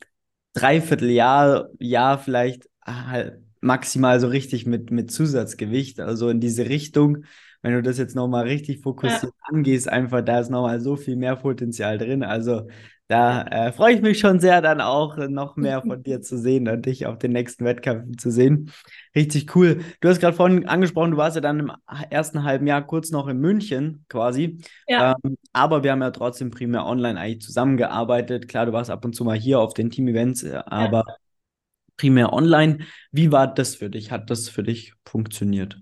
Dreivierteljahr, 0.54 1.70
Jahr 1.80 2.18
vielleicht 2.20 2.70
halt 2.86 3.40
maximal 3.62 4.20
so 4.20 4.28
richtig 4.28 4.66
mit, 4.66 4.92
mit 4.92 5.12
Zusatzgewicht, 5.12 6.00
also 6.00 6.30
in 6.30 6.40
diese 6.40 6.70
Richtung. 6.70 7.26
Wenn 7.62 7.74
du 7.74 7.82
das 7.82 7.98
jetzt 7.98 8.16
nochmal 8.16 8.44
richtig 8.44 8.82
fokussiert 8.82 9.24
ja. 9.24 9.32
angehst, 9.56 9.90
einfach, 9.90 10.22
da 10.22 10.40
ist 10.40 10.52
nochmal 10.52 10.80
so 10.80 10.96
viel 10.96 11.16
mehr 11.16 11.36
Potenzial 11.36 11.98
drin. 11.98 12.22
Also 12.24 12.68
da 13.08 13.44
äh, 13.44 13.72
freue 13.72 13.94
ich 13.94 14.02
mich 14.02 14.20
schon 14.20 14.40
sehr, 14.40 14.62
dann 14.62 14.82
auch 14.82 15.18
noch 15.18 15.56
mehr 15.58 15.84
von 15.84 16.02
dir 16.02 16.22
zu 16.22 16.40
sehen 16.40 16.68
und 16.68 16.88
dich 16.88 17.06
auf 17.06 17.20
den 17.20 17.34
nächsten 17.34 17.64
Wettkämpfen 17.64 18.18
zu 18.18 18.32
sehen. 18.32 18.72
Richtig 19.16 19.56
cool. 19.56 19.82
Du 20.02 20.10
hast 20.10 20.20
gerade 20.20 20.36
vorhin 20.36 20.68
angesprochen, 20.68 21.12
du 21.12 21.18
warst 21.18 21.36
ja 21.36 21.42
dann 21.42 21.60
im 21.60 21.72
ersten 22.10 22.44
halben 22.44 22.66
Jahr 22.66 22.86
kurz 22.86 23.12
noch 23.12 23.28
in 23.28 23.38
München 23.40 24.06
quasi. 24.10 24.60
Ja. 24.88 25.16
Ähm, 25.24 25.38
aber 25.54 25.84
wir 25.84 25.92
haben 25.92 26.02
ja 26.02 26.10
trotzdem 26.10 26.50
primär 26.50 26.86
online 26.86 27.20
eigentlich 27.20 27.42
zusammengearbeitet. 27.42 28.48
Klar, 28.48 28.66
du 28.66 28.74
warst 28.74 28.90
ab 28.90 29.06
und 29.06 29.16
zu 29.16 29.24
mal 29.24 29.38
hier 29.38 29.60
auf 29.60 29.76
den 29.76 29.92
Team-Events, 29.92 30.42
äh, 30.42 30.64
aber 30.66 31.04
ja. 31.08 31.16
primär 31.98 32.34
online. 32.34 32.80
Wie 33.12 33.32
war 33.32 33.54
das 33.54 33.76
für 33.76 33.92
dich? 33.92 34.12
Hat 34.12 34.32
das 34.32 34.50
für 34.50 34.64
dich 34.64 34.94
funktioniert? 35.06 35.80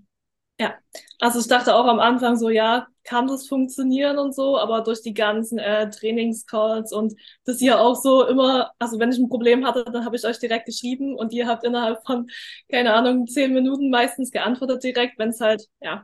Ja, 0.60 0.74
also 1.20 1.40
ich 1.40 1.48
dachte 1.48 1.74
auch 1.74 1.86
am 1.86 2.00
Anfang 2.00 2.36
so, 2.36 2.50
ja, 2.50 2.86
kann 3.04 3.26
das 3.26 3.46
funktionieren 3.46 4.18
und 4.18 4.34
so, 4.34 4.58
aber 4.58 4.82
durch 4.82 5.02
die 5.02 5.14
ganzen 5.14 5.58
äh, 5.58 5.90
Trainingscalls 5.90 6.92
und 6.92 7.14
das 7.44 7.58
hier 7.58 7.80
auch 7.80 7.96
so 7.96 8.26
immer, 8.26 8.72
also 8.78 8.98
wenn 8.98 9.12
ich 9.12 9.18
ein 9.18 9.28
Problem 9.28 9.66
hatte, 9.66 9.84
dann 9.84 10.04
habe 10.04 10.16
ich 10.16 10.24
euch 10.24 10.38
direkt 10.38 10.66
geschrieben 10.66 11.14
und 11.14 11.32
ihr 11.32 11.46
habt 11.46 11.64
innerhalb 11.64 12.04
von, 12.06 12.28
keine 12.70 12.94
Ahnung, 12.94 13.26
zehn 13.26 13.52
Minuten 13.52 13.90
meistens 13.90 14.30
geantwortet 14.30 14.82
direkt, 14.84 15.18
wenn 15.18 15.30
es 15.30 15.40
halt, 15.40 15.68
ja, 15.80 16.02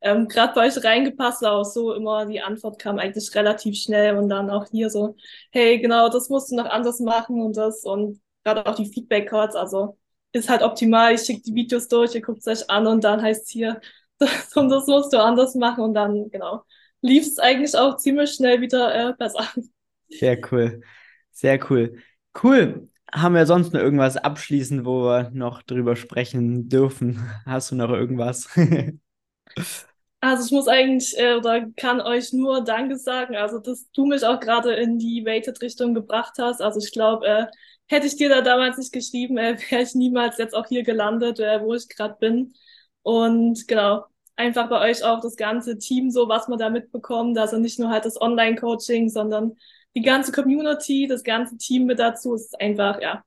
ähm, 0.00 0.28
gerade 0.28 0.52
bei 0.54 0.66
euch 0.66 0.82
reingepasst 0.84 1.42
war, 1.42 1.52
auch 1.52 1.64
so 1.64 1.94
immer 1.94 2.26
die 2.26 2.40
Antwort 2.42 2.78
kam 2.78 2.98
eigentlich 2.98 3.34
relativ 3.34 3.76
schnell 3.76 4.16
und 4.16 4.28
dann 4.28 4.50
auch 4.50 4.66
hier 4.70 4.90
so, 4.90 5.16
hey, 5.50 5.78
genau, 5.80 6.08
das 6.08 6.28
musst 6.28 6.50
du 6.50 6.56
noch 6.56 6.66
anders 6.66 7.00
machen 7.00 7.40
und 7.40 7.56
das 7.56 7.84
und 7.84 8.20
gerade 8.44 8.66
auch 8.66 8.74
die 8.74 8.86
Feedback-Calls, 8.92 9.54
also 9.54 9.96
ist 10.32 10.48
halt 10.48 10.62
optimal. 10.62 11.14
Ich 11.14 11.22
schicke 11.22 11.42
die 11.42 11.54
Videos 11.54 11.88
durch, 11.88 12.14
ihr 12.14 12.22
guckt 12.22 12.40
es 12.44 12.46
euch 12.62 12.70
an 12.70 12.86
und 12.86 13.04
dann 13.04 13.22
heißt 13.22 13.48
hier, 13.50 13.80
das 14.22 14.52
und 14.56 14.68
das 14.68 14.86
musst 14.86 15.12
du 15.12 15.22
anders 15.22 15.54
machen 15.54 15.84
und 15.84 15.94
dann, 15.94 16.30
genau, 16.30 16.62
lief 17.00 17.26
es 17.26 17.38
eigentlich 17.38 17.76
auch 17.76 17.96
ziemlich 17.96 18.32
schnell 18.32 18.60
wieder 18.60 19.10
äh, 19.10 19.12
besser. 19.14 19.46
Sehr 20.08 20.38
cool. 20.50 20.80
Sehr 21.32 21.58
cool. 21.70 21.96
Cool. 22.42 22.88
Haben 23.12 23.34
wir 23.34 23.46
sonst 23.46 23.72
noch 23.74 23.80
irgendwas 23.80 24.16
abschließend, 24.16 24.86
wo 24.86 25.04
wir 25.04 25.30
noch 25.34 25.62
drüber 25.62 25.96
sprechen 25.96 26.68
dürfen? 26.68 27.20
Hast 27.44 27.70
du 27.70 27.74
noch 27.74 27.90
irgendwas? 27.90 28.48
Also 30.24 30.44
ich 30.46 30.52
muss 30.52 30.68
eigentlich 30.68 31.18
äh, 31.18 31.34
oder 31.34 31.66
kann 31.76 32.00
euch 32.00 32.32
nur 32.32 32.62
Danke 32.62 32.96
sagen. 32.96 33.34
Also 33.34 33.58
dass 33.58 33.90
du 33.90 34.06
mich 34.06 34.24
auch 34.24 34.38
gerade 34.38 34.72
in 34.74 34.96
die 34.98 35.24
Weighted-Richtung 35.26 35.94
gebracht 35.94 36.34
hast. 36.38 36.62
Also 36.62 36.78
ich 36.78 36.92
glaube, 36.92 37.26
äh, 37.26 37.46
hätte 37.88 38.06
ich 38.06 38.16
dir 38.16 38.28
da 38.28 38.40
damals 38.40 38.78
nicht 38.78 38.92
geschrieben, 38.92 39.36
äh, 39.36 39.56
wäre 39.70 39.82
ich 39.82 39.94
niemals 39.96 40.38
jetzt 40.38 40.54
auch 40.54 40.66
hier 40.68 40.84
gelandet, 40.84 41.40
äh, 41.40 41.60
wo 41.60 41.74
ich 41.74 41.88
gerade 41.88 42.16
bin. 42.20 42.54
Und 43.02 43.66
genau, 43.66 44.04
einfach 44.36 44.68
bei 44.68 44.90
euch 44.90 45.04
auch 45.04 45.20
das 45.20 45.36
ganze 45.36 45.78
Team, 45.78 46.10
so 46.10 46.28
was 46.28 46.48
man 46.48 46.58
da 46.58 46.70
mitbekommt. 46.70 47.38
Also 47.38 47.58
nicht 47.58 47.78
nur 47.78 47.90
halt 47.90 48.04
das 48.04 48.20
Online-Coaching, 48.20 49.08
sondern 49.08 49.56
die 49.94 50.02
ganze 50.02 50.32
Community, 50.32 51.06
das 51.06 51.22
ganze 51.22 51.56
Team 51.58 51.86
mit 51.86 51.98
dazu. 51.98 52.34
Es 52.34 52.46
ist 52.46 52.60
einfach, 52.60 53.00
ja, 53.00 53.24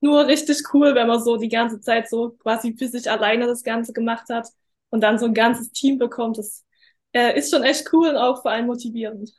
nur 0.00 0.26
richtig 0.26 0.58
cool, 0.74 0.94
wenn 0.94 1.08
man 1.08 1.22
so 1.22 1.36
die 1.36 1.48
ganze 1.48 1.80
Zeit 1.80 2.08
so 2.08 2.30
quasi 2.30 2.74
für 2.76 2.88
sich 2.88 3.10
alleine 3.10 3.46
das 3.46 3.62
Ganze 3.62 3.92
gemacht 3.92 4.28
hat 4.30 4.48
und 4.90 5.02
dann 5.02 5.18
so 5.18 5.26
ein 5.26 5.34
ganzes 5.34 5.70
Team 5.72 5.98
bekommt. 5.98 6.38
Das 6.38 6.64
äh, 7.12 7.36
ist 7.38 7.50
schon 7.50 7.62
echt 7.64 7.92
cool 7.92 8.08
und 8.08 8.16
auch 8.16 8.42
vor 8.42 8.50
allem 8.52 8.66
motivierend. 8.66 9.32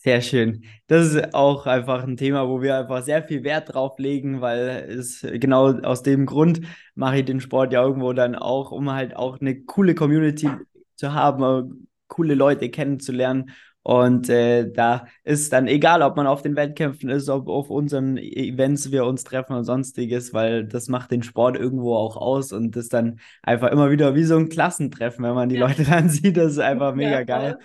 Sehr 0.00 0.20
schön. 0.22 0.64
Das 0.86 1.12
ist 1.12 1.34
auch 1.34 1.66
einfach 1.66 2.04
ein 2.04 2.16
Thema, 2.16 2.48
wo 2.48 2.62
wir 2.62 2.78
einfach 2.78 3.02
sehr 3.02 3.22
viel 3.24 3.42
Wert 3.42 3.74
drauf 3.74 3.98
legen, 3.98 4.40
weil 4.40 4.86
es 4.88 5.22
genau 5.22 5.72
aus 5.80 6.02
dem 6.04 6.24
Grund 6.24 6.60
mache 6.94 7.18
ich 7.18 7.24
den 7.24 7.40
Sport 7.40 7.72
ja 7.72 7.82
irgendwo 7.82 8.12
dann 8.12 8.36
auch, 8.36 8.70
um 8.70 8.92
halt 8.92 9.16
auch 9.16 9.40
eine 9.40 9.60
coole 9.64 9.94
Community 9.96 10.48
zu 10.94 11.14
haben, 11.14 11.88
coole 12.06 12.34
Leute 12.34 12.70
kennenzulernen 12.70 13.50
und 13.82 14.28
äh, 14.28 14.70
da 14.70 15.06
ist 15.24 15.52
dann 15.52 15.66
egal, 15.66 16.02
ob 16.02 16.16
man 16.16 16.26
auf 16.26 16.42
den 16.42 16.56
Wettkämpfen 16.56 17.08
ist, 17.08 17.28
ob 17.28 17.48
auf 17.48 17.70
unseren 17.70 18.18
Events 18.18 18.90
wir 18.92 19.06
uns 19.06 19.24
treffen 19.24 19.54
und 19.54 19.64
sonstiges, 19.64 20.34
weil 20.34 20.66
das 20.66 20.88
macht 20.88 21.10
den 21.10 21.22
Sport 21.22 21.56
irgendwo 21.56 21.94
auch 21.94 22.16
aus 22.16 22.52
und 22.52 22.76
das 22.76 22.88
dann 22.88 23.18
einfach 23.42 23.70
immer 23.70 23.90
wieder 23.90 24.14
wie 24.14 24.24
so 24.24 24.36
ein 24.36 24.50
Klassentreffen, 24.50 25.24
wenn 25.24 25.34
man 25.34 25.48
die 25.48 25.56
ja. 25.56 25.66
Leute 25.66 25.84
dann 25.90 26.10
sieht, 26.10 26.36
das 26.36 26.52
ist 26.52 26.58
einfach 26.58 26.94
mega 26.94 27.20
ja, 27.20 27.24
geil. 27.24 27.58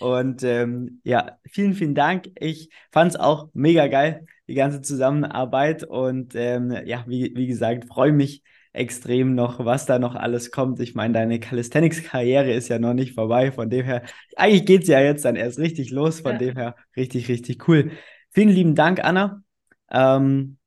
Und 0.00 0.42
ähm, 0.42 1.00
ja, 1.04 1.38
vielen, 1.48 1.72
vielen 1.72 1.94
Dank. 1.94 2.26
Ich 2.38 2.68
fand 2.92 3.12
es 3.12 3.20
auch 3.20 3.48
mega 3.54 3.86
geil, 3.86 4.26
die 4.48 4.54
ganze 4.54 4.82
Zusammenarbeit 4.82 5.84
und 5.84 6.34
ähm, 6.34 6.76
ja, 6.84 7.04
wie, 7.06 7.32
wie 7.34 7.46
gesagt, 7.46 7.86
freue 7.86 8.12
mich 8.12 8.42
extrem 8.72 9.34
noch, 9.34 9.64
was 9.64 9.86
da 9.86 9.98
noch 9.98 10.14
alles 10.14 10.50
kommt. 10.50 10.80
Ich 10.80 10.94
meine, 10.94 11.14
deine 11.14 11.40
Calisthenics-Karriere 11.40 12.52
ist 12.52 12.68
ja 12.68 12.78
noch 12.78 12.94
nicht 12.94 13.14
vorbei. 13.14 13.50
Von 13.50 13.68
dem 13.68 13.84
her, 13.84 14.02
eigentlich 14.36 14.64
geht 14.64 14.82
es 14.82 14.88
ja 14.88 15.00
jetzt 15.00 15.24
dann 15.24 15.36
erst 15.36 15.58
richtig 15.58 15.90
los. 15.90 16.20
Von 16.20 16.32
ja. 16.32 16.38
dem 16.38 16.56
her, 16.56 16.76
richtig, 16.96 17.28
richtig 17.28 17.66
cool. 17.68 17.90
Vielen 18.30 18.50
lieben 18.50 18.74
Dank, 18.74 19.02
Anna. 19.02 19.42
Ähm, 19.90 20.58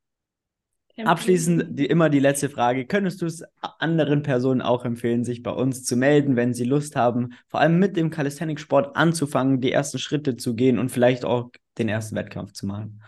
abschließend 0.98 1.79
die, 1.79 1.86
immer 1.86 2.10
die 2.10 2.19
letzte 2.19 2.50
Frage. 2.50 2.86
Könntest 2.86 3.22
du 3.22 3.25
es 3.25 3.43
anderen 3.79 4.22
Personen 4.22 4.62
auch 4.62 4.83
empfehlen, 4.83 5.24
sich 5.24 5.41
bei 5.41 5.51
uns 5.51 5.86
zu 5.86 5.95
melden, 5.95 6.36
wenn 6.36 6.53
sie 6.53 6.65
Lust 6.65 6.98
haben, 6.98 7.33
vor 7.48 7.62
allem 7.62 7.79
mit 7.79 7.95
dem 7.95 8.10
Calisthenics-Sport 8.10 8.98
anzufangen, 8.98 9.62
die 9.62 9.72
ersten 9.72 9.98
Schritte 9.98 10.36
zu 10.36 10.55
gehen 10.55 10.77
und 10.77 10.89
vielleicht 10.89 11.24
auch 11.24 11.51
den 11.77 11.88
ersten 11.88 12.15
Wettkampf 12.17 12.51
zu 12.51 12.67
machen? 12.67 13.01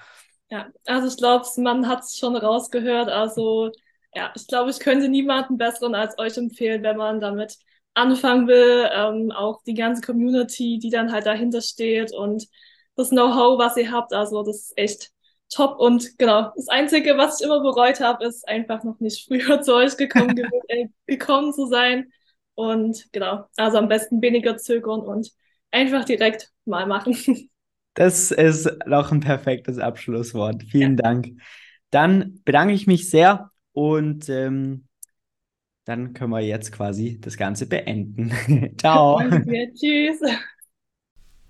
Ja, 0.49 0.67
also 0.85 1.07
ich 1.07 1.17
glaube, 1.17 1.45
man 1.57 1.87
hat 1.87 2.03
es 2.03 2.17
schon 2.17 2.35
rausgehört. 2.35 3.09
Also 3.09 3.71
ja, 4.15 4.31
ich 4.35 4.47
glaube, 4.47 4.71
ich 4.71 4.79
könnte 4.79 5.09
niemanden 5.09 5.57
besseren 5.57 5.93
als 5.93 6.17
euch 6.17 6.37
empfehlen, 6.37 6.83
wenn 6.83 6.97
man 6.97 7.19
damit 7.19 7.57
anfangen 7.93 8.47
will. 8.47 8.89
Ähm, 8.93 9.31
auch 9.31 9.61
die 9.63 9.73
ganze 9.73 10.01
Community, 10.01 10.79
die 10.79 10.89
dann 10.89 11.11
halt 11.11 11.25
dahinter 11.25 11.61
steht 11.61 12.13
und 12.13 12.47
das 12.95 13.09
Know-how, 13.09 13.59
was 13.59 13.75
ihr 13.77 13.91
habt. 13.91 14.13
Also 14.13 14.43
das 14.43 14.57
ist 14.57 14.73
echt 14.77 15.11
top. 15.49 15.79
Und 15.79 16.17
genau, 16.17 16.51
das 16.55 16.69
Einzige, 16.69 17.17
was 17.17 17.39
ich 17.39 17.45
immer 17.45 17.61
bereut 17.61 17.99
habe, 17.99 18.25
ist 18.25 18.47
einfach 18.47 18.83
noch 18.83 18.99
nicht 18.99 19.25
früher 19.27 19.61
zu 19.61 19.75
euch 19.75 19.97
gekommen, 19.97 20.37
äh, 20.69 20.87
gekommen 21.07 21.53
zu 21.53 21.67
sein. 21.67 22.11
Und 22.55 23.11
genau, 23.11 23.45
also 23.57 23.77
am 23.77 23.89
besten 23.89 24.21
weniger 24.21 24.55
zögern 24.57 25.01
und 25.01 25.29
einfach 25.71 26.05
direkt 26.05 26.51
mal 26.65 26.85
machen. 26.85 27.15
Das 27.97 28.31
ist 28.31 28.69
noch 28.85 29.13
ein 29.13 29.21
perfektes 29.21 29.79
Abschlusswort. 29.79 30.63
Vielen 30.63 30.97
ja. 30.97 31.03
Dank. 31.03 31.39
Dann 31.91 32.41
bedanke 32.43 32.73
ich 32.73 32.87
mich 32.87 33.09
sehr 33.09 33.51
und 33.75 34.29
ähm, 34.29 34.85
dann 35.83 36.13
können 36.13 36.31
wir 36.31 36.39
jetzt 36.39 36.71
quasi 36.71 37.19
das 37.19 37.37
Ganze 37.37 37.67
beenden. 37.67 38.31
Ciao. 38.77 39.19
Danke, 39.19 39.71
tschüss. 39.73 40.19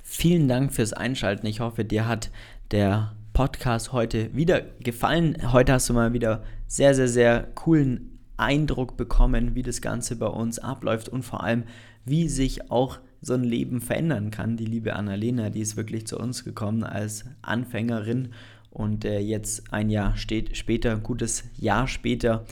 Vielen 0.01 0.47
Dank 0.47 0.73
fürs 0.73 0.91
Einschalten. 0.91 1.45
Ich 1.45 1.59
hoffe, 1.59 1.85
dir 1.85 2.07
hat 2.07 2.31
der 2.71 3.15
Podcast 3.33 3.93
heute 3.93 4.35
wieder 4.35 4.61
gefallen. 4.79 5.51
Heute 5.53 5.73
hast 5.73 5.87
du 5.87 5.93
mal 5.93 6.13
wieder 6.13 6.43
sehr, 6.67 6.95
sehr, 6.95 7.07
sehr 7.07 7.43
coolen 7.53 8.19
Eindruck 8.37 8.97
bekommen, 8.97 9.53
wie 9.53 9.63
das 9.63 9.81
Ganze 9.81 10.15
bei 10.15 10.27
uns 10.27 10.57
abläuft 10.57 11.07
und 11.07 11.23
vor 11.23 11.43
allem, 11.43 11.63
wie 12.05 12.27
sich 12.27 12.71
auch 12.71 12.99
so 13.21 13.35
ein 13.35 13.43
Leben 13.43 13.81
verändern 13.81 14.31
kann. 14.31 14.57
Die 14.57 14.65
liebe 14.65 14.95
Annalena, 14.95 15.51
die 15.51 15.61
ist 15.61 15.77
wirklich 15.77 16.07
zu 16.07 16.17
uns 16.17 16.43
gekommen 16.43 16.83
als 16.83 17.25
Anfängerin 17.43 18.33
und 18.75 19.05
äh, 19.05 19.19
jetzt 19.19 19.71
ein 19.71 19.89
Jahr 19.89 20.17
steht, 20.17 20.57
später, 20.57 20.91
ein 20.91 21.01
gutes 21.01 21.45
Jahr 21.57 21.87
später, 21.87 22.43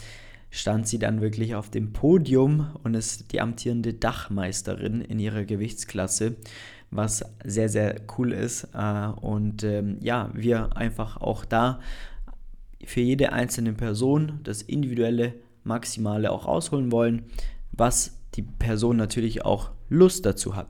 stand 0.52 0.88
sie 0.88 0.98
dann 0.98 1.20
wirklich 1.20 1.54
auf 1.56 1.70
dem 1.70 1.92
Podium 1.92 2.70
und 2.82 2.94
ist 2.94 3.34
die 3.34 3.42
amtierende 3.42 3.94
Dachmeisterin 3.94 5.02
in 5.02 5.20
ihrer 5.20 5.44
Gewichtsklasse, 5.44 6.38
was 6.92 7.26
sehr, 7.44 7.68
sehr 7.68 7.96
cool 8.18 8.32
ist. 8.32 8.70
Äh, 8.74 9.08
und 9.20 9.64
ähm, 9.66 9.98
ja, 10.00 10.30
wir 10.34 10.78
einfach 10.78 11.18
auch 11.18 11.44
da 11.44 11.82
für 12.86 13.02
jede 13.02 13.34
einzelne 13.34 13.74
Person 13.74 14.40
das 14.44 14.62
individuelle 14.62 15.34
Maximale 15.66 16.32
auch 16.32 16.48
rausholen 16.48 16.94
wollen, 16.94 17.24
was 17.74 18.18
die 18.36 18.44
Person 18.44 18.96
natürlich 18.96 19.44
auch 19.44 19.72
Lust 19.90 20.26
dazu 20.26 20.56
hat. 20.56 20.70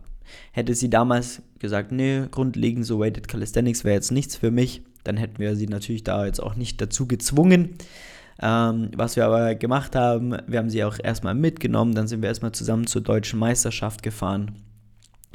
Hätte 0.52 0.74
sie 0.74 0.90
damals 0.90 1.44
gesagt, 1.60 1.92
nee, 1.92 2.24
grundlegend 2.32 2.88
so 2.88 3.00
Weighted 3.00 3.28
Calisthenics 3.28 3.84
wäre 3.84 3.94
jetzt 3.94 4.12
nichts 4.12 4.36
für 4.36 4.50
mich, 4.50 4.82
dann 5.04 5.18
hätten 5.18 5.40
wir 5.40 5.56
sie 5.56 5.68
natürlich 5.68 6.04
da 6.04 6.26
jetzt 6.26 6.42
auch 6.42 6.56
nicht 6.56 6.82
dazu 6.82 7.08
gezwungen. 7.08 7.78
Ähm, 8.42 8.90
was 8.96 9.16
wir 9.16 9.26
aber 9.26 9.56
gemacht 9.56 9.96
haben, 9.96 10.36
wir 10.48 10.60
haben 10.60 10.70
sie 10.70 10.84
auch 10.84 10.98
erstmal 11.02 11.36
mitgenommen, 11.36 11.94
dann 11.94 12.08
sind 12.08 12.22
wir 12.22 12.30
erstmal 12.30 12.52
zusammen 12.52 12.88
zur 12.88 13.02
deutschen 13.02 13.40
Meisterschaft 13.40 14.02
gefahren, 14.02 14.56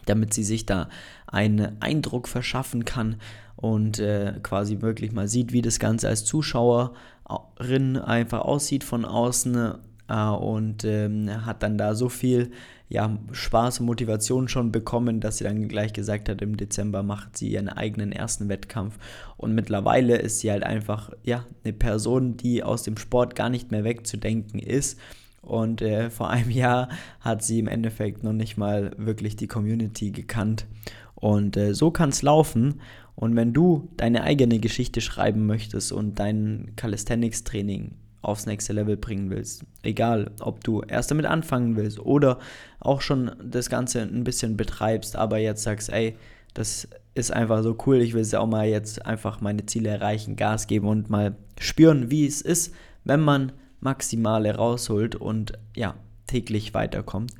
damit 0.07 0.35
sie 0.35 0.45
sich 0.45 0.67
da 0.67 0.89
einen 1.27 1.81
Eindruck 1.81 2.29
verschaffen 2.29 2.85
kann 2.85 3.17
und 3.57 3.99
äh, 3.99 4.35
quasi 4.43 4.81
wirklich 4.81 5.13
mal 5.13 5.29
sieht, 5.29 5.53
wie 5.53 5.63
das 5.63 5.79
Ganze 5.79 6.09
als 6.09 6.25
Zuschauerin 6.25 7.97
einfach 7.97 8.41
aussieht 8.41 8.85
von 8.85 9.05
außen 9.05 9.75
äh, 10.09 10.29
und 10.29 10.85
ähm, 10.85 11.47
hat 11.47 11.63
dann 11.63 11.79
da 11.79 11.95
so 11.95 12.09
viel 12.09 12.51
ja, 12.89 13.19
Spaß 13.33 13.81
und 13.81 13.87
Motivation 13.87 14.49
schon 14.49 14.73
bekommen, 14.73 15.21
dass 15.21 15.39
sie 15.39 15.45
dann 15.45 15.69
gleich 15.69 15.93
gesagt 15.93 16.29
hat, 16.29 16.41
im 16.41 16.57
Dezember 16.57 17.03
macht 17.03 17.37
sie 17.37 17.53
ihren 17.53 17.69
eigenen 17.69 18.13
ersten 18.13 18.49
Wettkampf. 18.49 18.99
Und 19.37 19.55
mittlerweile 19.55 20.17
ist 20.17 20.41
sie 20.41 20.51
halt 20.51 20.63
einfach 20.63 21.11
ja, 21.23 21.45
eine 21.65 21.75
Person, 21.75 22.37
die 22.37 22.63
aus 22.63 22.83
dem 22.83 22.97
Sport 22.97 23.35
gar 23.35 23.51
nicht 23.51 23.71
mehr 23.71 23.85
wegzudenken 23.85 24.59
ist. 24.59 24.99
Und 25.43 25.83
äh, 25.83 26.11
vor 26.11 26.31
einem 26.31 26.51
Jahr 26.51 26.89
hat 27.21 27.43
sie 27.43 27.59
im 27.59 27.69
Endeffekt 27.69 28.25
noch 28.25 28.33
nicht 28.33 28.57
mal 28.57 28.93
wirklich 28.97 29.37
die 29.37 29.49
Community 29.49 30.11
gekannt. 30.11 30.67
Und 31.15 31.57
äh, 31.57 31.75
so 31.75 31.91
kann 31.91 32.09
es 32.09 32.23
laufen. 32.23 32.81
Und 33.15 33.37
wenn 33.37 33.53
du 33.53 33.89
deine 33.97 34.23
eigene 34.23 34.61
Geschichte 34.61 35.01
schreiben 35.01 35.47
möchtest 35.47 35.93
und 35.93 36.19
dein 36.19 36.73
Calisthenics-Training 36.77 37.93
aufs 38.29 38.47
nächste 38.47 38.73
Level 38.73 38.97
bringen 38.97 39.31
willst. 39.31 39.65
Egal, 39.83 40.31
ob 40.41 40.63
du 40.63 40.83
erst 40.83 41.11
damit 41.11 41.27
anfangen 41.27 41.77
willst 41.77 41.99
oder 41.99 42.39
auch 42.81 43.01
schon 43.01 43.33
das 43.43 43.69
Ganze 43.69 44.03
ein 44.03 44.25
bisschen 44.25 44.57
betreibst, 44.57 45.17
aber 45.17 45.39
jetzt 45.39 45.63
sagst, 45.63 45.91
ey, 45.91 46.17
das 46.55 46.89
ist 47.15 47.33
einfach 47.33 47.63
so 47.63 47.77
cool, 47.87 48.01
ich 48.01 48.15
will 48.15 48.23
es 48.23 48.35
auch 48.35 48.47
mal 48.47 48.69
jetzt 48.69 49.07
einfach 49.07 49.41
meine 49.41 49.67
Ziele 49.67 49.91
erreichen, 49.91 50.37
Gas 50.37 50.67
geben 50.67 50.89
und 50.89 51.11
mal 51.11 51.37
spüren, 51.59 52.11
wie 52.11 52.27
es 52.27 52.43
ist, 52.43 52.75
wenn 53.05 53.21
man 53.21 53.53
Maximale 53.81 54.55
rausholt 54.55 55.17
und 55.17 55.53
ja, 55.77 55.95
täglich 56.27 56.75
weiterkommt, 56.75 57.33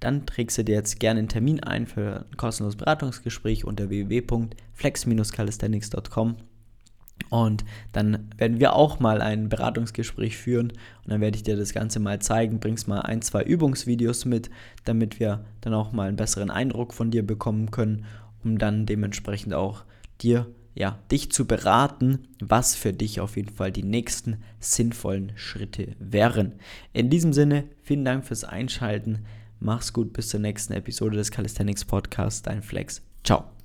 dann 0.00 0.26
trägst 0.26 0.58
du 0.58 0.64
dir 0.64 0.74
jetzt 0.74 1.00
gerne 1.00 1.20
einen 1.20 1.28
Termin 1.28 1.62
ein 1.62 1.86
für 1.86 2.26
ein 2.30 2.36
kostenloses 2.36 2.76
Beratungsgespräch 2.76 3.64
unter 3.64 3.88
www.flex-calisthenics.com 3.88 6.36
und 7.30 7.64
dann 7.92 8.28
werden 8.36 8.60
wir 8.60 8.74
auch 8.74 9.00
mal 9.00 9.20
ein 9.20 9.48
Beratungsgespräch 9.48 10.36
führen 10.36 10.70
und 10.70 11.10
dann 11.10 11.20
werde 11.20 11.36
ich 11.36 11.42
dir 11.42 11.56
das 11.56 11.72
Ganze 11.72 12.00
mal 12.00 12.20
zeigen, 12.20 12.60
bringst 12.60 12.88
mal 12.88 13.00
ein, 13.00 13.22
zwei 13.22 13.42
Übungsvideos 13.42 14.24
mit, 14.24 14.50
damit 14.84 15.20
wir 15.20 15.44
dann 15.60 15.74
auch 15.74 15.92
mal 15.92 16.08
einen 16.08 16.16
besseren 16.16 16.50
Eindruck 16.50 16.94
von 16.94 17.10
dir 17.10 17.26
bekommen 17.26 17.70
können, 17.70 18.04
um 18.44 18.58
dann 18.58 18.86
dementsprechend 18.86 19.54
auch 19.54 19.84
dir 20.20 20.46
ja, 20.76 20.98
dich 21.10 21.32
zu 21.32 21.46
beraten, 21.46 22.28
was 22.38 22.74
für 22.74 22.92
dich 22.92 23.20
auf 23.20 23.36
jeden 23.36 23.48
Fall 23.48 23.72
die 23.72 23.82
nächsten 23.82 24.36
sinnvollen 24.60 25.32
Schritte 25.34 25.96
wären. 25.98 26.52
In 26.92 27.08
diesem 27.08 27.32
Sinne, 27.32 27.64
vielen 27.82 28.04
Dank 28.04 28.26
fürs 28.26 28.44
Einschalten. 28.44 29.24
Mach's 29.58 29.94
gut, 29.94 30.12
bis 30.12 30.28
zur 30.28 30.40
nächsten 30.40 30.74
Episode 30.74 31.16
des 31.16 31.30
Calisthenics 31.30 31.86
Podcasts. 31.86 32.42
Dein 32.42 32.62
Flex. 32.62 33.00
Ciao. 33.24 33.55